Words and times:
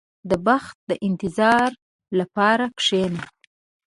•د 0.29 0.31
بخت 0.47 0.77
د 0.89 0.91
انتظار 1.07 1.69
لپاره 2.19 2.65
کښېنه. 2.77 3.23